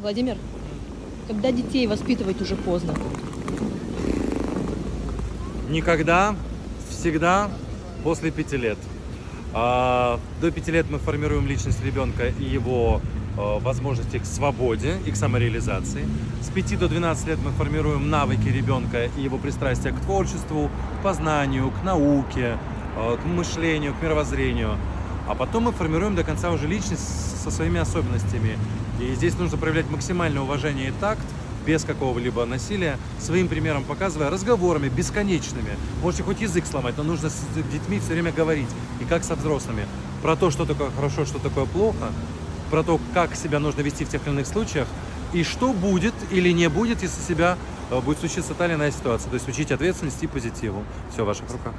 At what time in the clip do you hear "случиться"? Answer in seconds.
48.18-48.52